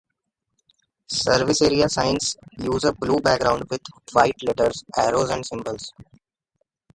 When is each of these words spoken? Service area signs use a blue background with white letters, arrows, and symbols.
Service 1.11 1.61
area 1.61 1.87
signs 1.87 2.35
use 2.57 2.83
a 2.85 2.91
blue 2.93 3.19
background 3.19 3.67
with 3.69 3.83
white 4.13 4.35
letters, 4.41 4.83
arrows, 4.97 5.29
and 5.29 5.45
symbols. 5.45 5.93